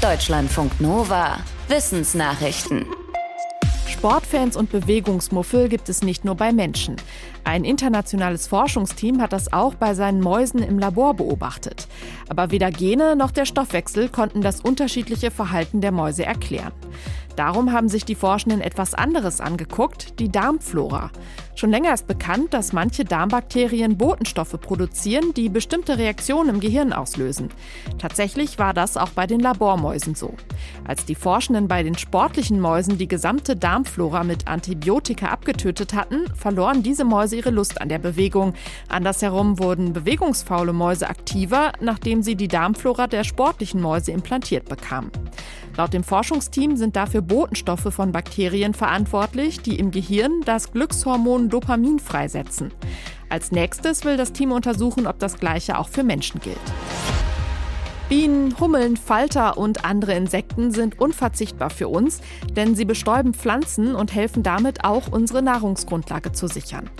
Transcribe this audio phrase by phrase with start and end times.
[0.00, 1.40] Deutschlandfunk Nova.
[1.68, 2.86] Wissensnachrichten.
[3.86, 6.96] Sportfans und Bewegungsmuffel gibt es nicht nur bei Menschen.
[7.44, 11.86] Ein internationales Forschungsteam hat das auch bei seinen Mäusen im Labor beobachtet.
[12.30, 16.72] Aber weder Gene noch der Stoffwechsel konnten das unterschiedliche Verhalten der Mäuse erklären.
[17.40, 21.10] Darum haben sich die Forschenden etwas anderes angeguckt, die Darmflora.
[21.54, 27.48] Schon länger ist bekannt, dass manche Darmbakterien Botenstoffe produzieren, die bestimmte Reaktionen im Gehirn auslösen.
[27.98, 30.34] Tatsächlich war das auch bei den Labormäusen so.
[30.90, 36.82] Als die Forschenden bei den sportlichen Mäusen die gesamte Darmflora mit Antibiotika abgetötet hatten, verloren
[36.82, 38.54] diese Mäuse ihre Lust an der Bewegung.
[38.88, 45.12] Andersherum wurden bewegungsfaule Mäuse aktiver, nachdem sie die Darmflora der sportlichen Mäuse implantiert bekamen.
[45.76, 52.00] Laut dem Forschungsteam sind dafür Botenstoffe von Bakterien verantwortlich, die im Gehirn das Glückshormon Dopamin
[52.00, 52.72] freisetzen.
[53.28, 56.58] Als nächstes will das Team untersuchen, ob das Gleiche auch für Menschen gilt.
[58.10, 62.20] Bienen, Hummeln, Falter und andere Insekten sind unverzichtbar für uns,
[62.56, 66.90] denn sie bestäuben Pflanzen und helfen damit auch, unsere Nahrungsgrundlage zu sichern.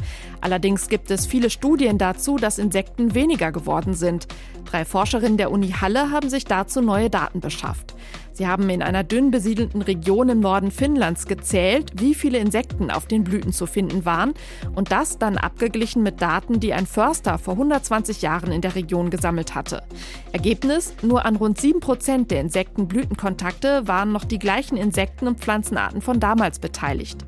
[0.40, 4.28] Allerdings gibt es viele Studien dazu, dass Insekten weniger geworden sind.
[4.66, 7.96] Drei Forscherinnen der Uni Halle haben sich dazu neue Daten beschafft.
[8.40, 13.04] Sie haben in einer dünn besiedelten Region im Norden Finnlands gezählt, wie viele Insekten auf
[13.04, 14.32] den Blüten zu finden waren
[14.74, 19.10] und das dann abgeglichen mit Daten, die ein Förster vor 120 Jahren in der Region
[19.10, 19.82] gesammelt hatte.
[20.32, 26.00] Ergebnis: Nur an rund 7 Prozent der Insektenblütenkontakte waren noch die gleichen Insekten und Pflanzenarten
[26.00, 27.18] von damals beteiligt.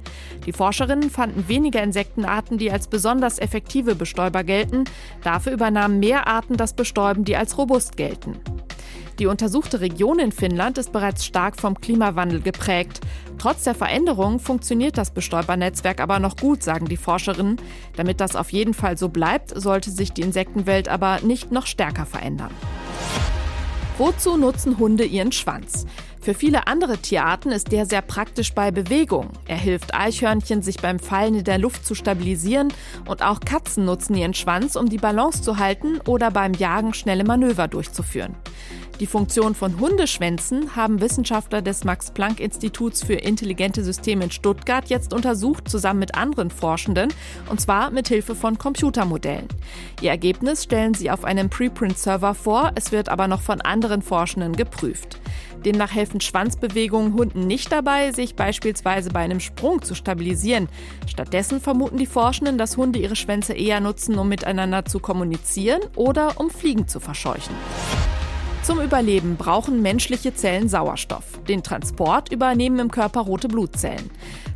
[0.47, 4.85] Die Forscherinnen fanden weniger Insektenarten, die als besonders effektive Bestäuber gelten.
[5.23, 8.41] Dafür übernahmen mehr Arten das Bestäuben, die als robust gelten.
[9.23, 12.99] Die untersuchte Region in Finnland ist bereits stark vom Klimawandel geprägt.
[13.39, 17.59] Trotz der Veränderung funktioniert das Bestäubernetzwerk aber noch gut, sagen die Forscherinnen.
[17.95, 22.05] Damit das auf jeden Fall so bleibt, sollte sich die Insektenwelt aber nicht noch stärker
[22.05, 22.51] verändern.
[23.97, 25.87] Wozu nutzen Hunde ihren Schwanz?
[26.21, 29.31] Für viele andere Tierarten ist der sehr praktisch bei Bewegung.
[29.47, 32.73] Er hilft Eichhörnchen, sich beim Fallen in der Luft zu stabilisieren
[33.09, 37.25] und auch Katzen nutzen ihren Schwanz, um die Balance zu halten oder beim Jagen schnelle
[37.25, 38.37] Manöver durchzuführen.
[39.03, 45.69] Die Funktion von Hundeschwänzen haben Wissenschaftler des Max-Planck-Instituts für intelligente Systeme in Stuttgart jetzt untersucht,
[45.69, 47.13] zusammen mit anderen Forschenden,
[47.51, 49.49] und zwar mit Hilfe von Computermodellen.
[50.03, 54.55] Ihr Ergebnis stellen sie auf einem Preprint-Server vor, es wird aber noch von anderen Forschenden
[54.55, 55.21] geprüft.
[55.65, 60.69] Demnach helfen Schwanzbewegungen Hunden nicht dabei, sich beispielsweise bei einem Sprung zu stabilisieren.
[61.09, 66.39] Stattdessen vermuten die Forschenden, dass Hunde ihre Schwänze eher nutzen, um miteinander zu kommunizieren oder
[66.39, 67.57] um Fliegen zu verscheuchen.
[68.63, 71.25] Zum Überleben brauchen menschliche Zellen Sauerstoff.
[71.49, 74.09] Den Transport übernehmen im Körper rote Blutzellen.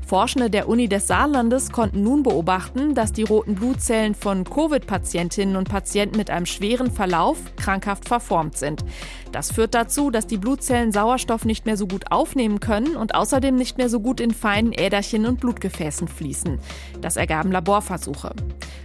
[0.07, 5.69] Forschende der Uni des Saarlandes konnten nun beobachten, dass die roten Blutzellen von Covid-Patientinnen und
[5.69, 8.85] Patienten mit einem schweren Verlauf krankhaft verformt sind.
[9.33, 13.57] Das führt dazu, dass die Blutzellen Sauerstoff nicht mehr so gut aufnehmen können und außerdem
[13.57, 16.61] nicht mehr so gut in feinen Äderchen und Blutgefäßen fließen.
[17.01, 18.33] Das ergaben Laborversuche.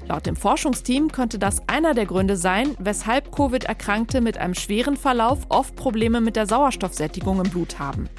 [0.07, 5.39] Laut dem Forschungsteam könnte das einer der Gründe sein, weshalb Covid-Erkrankte mit einem schweren Verlauf
[5.49, 8.09] oft Probleme mit der Sauerstoffsättigung im Blut haben.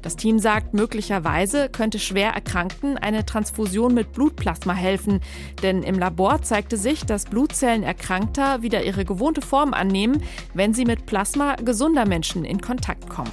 [0.00, 5.20] Das Team sagt, möglicherweise könnte schwer Erkrankten eine Transfusion mit Blutplasma helfen,
[5.62, 10.84] denn im Labor zeigte sich, dass Blutzellen Erkrankter wieder ihre gewohnte Form annehmen, wenn sie
[10.84, 13.32] mit Plasma gesunder Menschen in Kontakt kommen.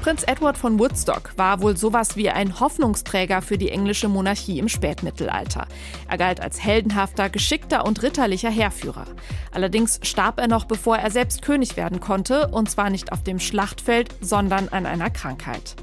[0.00, 4.70] Prinz Edward von Woodstock war wohl sowas wie ein Hoffnungsträger für die englische Monarchie im
[4.70, 5.66] Spätmittelalter.
[6.08, 9.04] Er galt als heldenhafter, geschickter und ritterlicher Heerführer.
[9.52, 13.38] Allerdings starb er noch bevor er selbst König werden konnte, und zwar nicht auf dem
[13.38, 15.76] Schlachtfeld, sondern an einer Krankheit.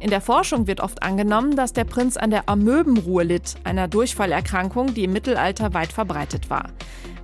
[0.00, 4.94] In der Forschung wird oft angenommen, dass der Prinz an der Amöbenruhe litt, einer Durchfallerkrankung,
[4.94, 6.70] die im Mittelalter weit verbreitet war.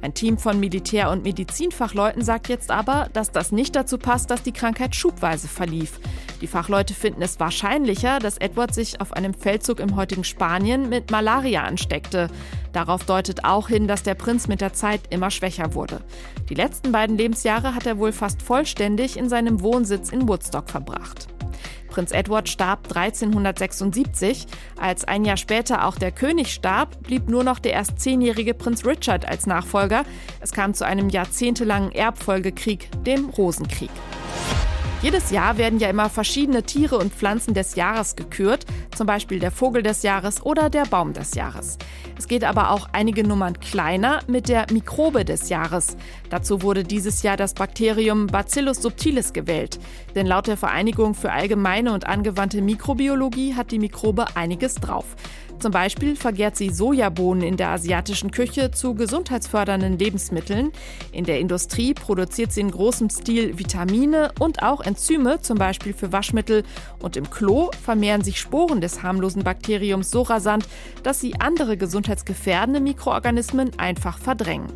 [0.02, 4.42] Ein Team von Militär- und Medizinfachleuten sagt jetzt aber, dass das nicht dazu passt, dass
[4.42, 5.98] die Krankheit schubweise verlief.
[6.40, 11.10] Die Fachleute finden es wahrscheinlicher, dass Edward sich auf einem Feldzug im heutigen Spanien mit
[11.10, 12.28] Malaria ansteckte.
[12.72, 16.00] Darauf deutet auch hin, dass der Prinz mit der Zeit immer schwächer wurde.
[16.50, 21.28] Die letzten beiden Lebensjahre hat er wohl fast vollständig in seinem Wohnsitz in Woodstock verbracht.
[21.96, 24.44] Prinz Edward starb 1376.
[24.78, 28.84] Als ein Jahr später auch der König starb, blieb nur noch der erst zehnjährige Prinz
[28.84, 30.04] Richard als Nachfolger.
[30.42, 33.88] Es kam zu einem jahrzehntelangen Erbfolgekrieg, dem Rosenkrieg.
[35.06, 39.52] Jedes Jahr werden ja immer verschiedene Tiere und Pflanzen des Jahres gekürt, zum Beispiel der
[39.52, 41.78] Vogel des Jahres oder der Baum des Jahres.
[42.18, 45.96] Es geht aber auch einige Nummern kleiner mit der Mikrobe des Jahres.
[46.28, 49.78] Dazu wurde dieses Jahr das Bakterium Bacillus subtilis gewählt.
[50.16, 55.04] Denn laut der Vereinigung für allgemeine und angewandte Mikrobiologie hat die Mikrobe einiges drauf.
[55.58, 60.70] Zum Beispiel vergärt sie Sojabohnen in der asiatischen Küche zu gesundheitsfördernden Lebensmitteln.
[61.12, 66.12] In der Industrie produziert sie in großem Stil Vitamine und auch Enzyme, zum Beispiel für
[66.12, 66.62] Waschmittel.
[67.00, 70.68] Und im Klo vermehren sich Sporen des harmlosen Bakteriums so rasant,
[71.02, 74.72] dass sie andere gesundheitsgefährdende Mikroorganismen einfach verdrängen.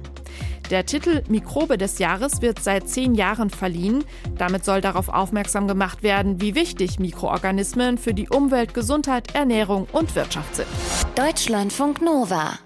[0.70, 4.04] Der Titel Mikrobe des Jahres wird seit zehn Jahren verliehen.
[4.38, 10.14] Damit soll darauf aufmerksam gemacht werden, wie wichtig Mikroorganismen für die Umwelt, Gesundheit, Ernährung und
[10.14, 10.68] Wirtschaft sind.
[11.16, 12.58] Deutschlandfunk Nova